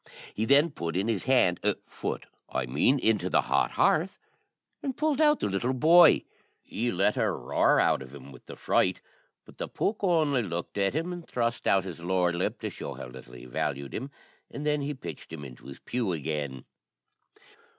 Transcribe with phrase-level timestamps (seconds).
[0.33, 4.17] He then put in his hand foot, I mean into the hot hearth,
[4.81, 6.23] and pulled out the little boy.
[6.63, 8.99] He let a roar out of him with the fright,
[9.45, 12.95] but the pooka only looked at him, and thrust out his lower lip to show
[12.95, 14.09] how little he valued him,
[14.49, 16.65] and then he pitched him into his pew again.